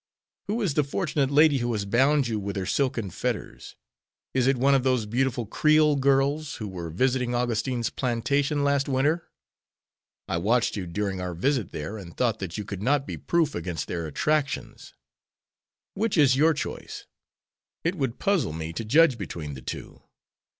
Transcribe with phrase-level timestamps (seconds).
[0.47, 3.75] Who is the fortunate lady who has bound you with her silken fetters?
[4.33, 9.29] Is it one of those beautiful Creole girls who were visiting Augustine's plantation last winter?
[10.27, 13.53] I watched you during our visit there and thought that you could not be proof
[13.53, 14.95] against their attractions.
[15.93, 17.05] Which is your choice?
[17.83, 20.01] It would puzzle me to judge between the two.